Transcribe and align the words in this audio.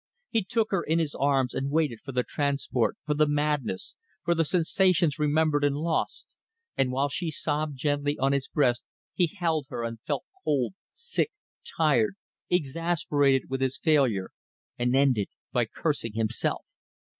He 0.31 0.43
took 0.43 0.71
her 0.71 0.81
in 0.81 0.97
his 0.97 1.13
arms 1.13 1.53
and 1.53 1.69
waited 1.69 1.99
for 2.03 2.11
the 2.11 2.23
transport, 2.23 2.97
for 3.05 3.13
the 3.13 3.27
madness, 3.27 3.93
for 4.25 4.33
the 4.33 4.43
sensations 4.43 5.19
remembered 5.19 5.63
and 5.63 5.75
lost; 5.75 6.25
and 6.75 6.91
while 6.91 7.07
she 7.07 7.29
sobbed 7.29 7.77
gently 7.77 8.17
on 8.17 8.31
his 8.31 8.47
breast 8.47 8.83
he 9.13 9.27
held 9.27 9.67
her 9.69 9.83
and 9.83 9.99
felt 10.01 10.23
cold, 10.43 10.73
sick, 10.91 11.29
tired, 11.77 12.15
exasperated 12.49 13.43
with 13.47 13.61
his 13.61 13.77
failure 13.77 14.31
and 14.75 14.95
ended 14.95 15.29
by 15.51 15.65
cursing 15.65 16.13
himself. 16.13 16.65